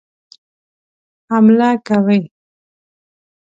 [1.31, 2.19] حمله کوي.